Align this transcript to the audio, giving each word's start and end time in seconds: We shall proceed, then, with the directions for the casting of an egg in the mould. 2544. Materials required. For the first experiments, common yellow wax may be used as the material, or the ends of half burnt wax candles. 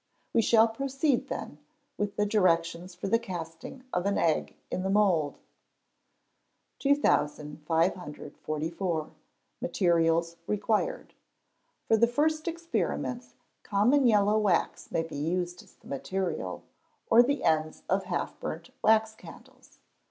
We 0.33 0.41
shall 0.41 0.67
proceed, 0.67 1.27
then, 1.27 1.59
with 1.95 2.15
the 2.15 2.25
directions 2.25 2.95
for 2.95 3.07
the 3.07 3.19
casting 3.19 3.83
of 3.93 4.07
an 4.07 4.17
egg 4.17 4.55
in 4.71 4.81
the 4.81 4.89
mould. 4.89 5.37
2544. 6.79 9.11
Materials 9.61 10.37
required. 10.47 11.13
For 11.87 11.97
the 11.97 12.07
first 12.07 12.47
experiments, 12.47 13.35
common 13.61 14.07
yellow 14.07 14.39
wax 14.39 14.89
may 14.91 15.03
be 15.03 15.17
used 15.17 15.61
as 15.61 15.75
the 15.75 15.85
material, 15.87 16.63
or 17.07 17.21
the 17.21 17.43
ends 17.43 17.83
of 17.87 18.05
half 18.05 18.39
burnt 18.39 18.71
wax 18.81 19.13
candles. 19.13 19.77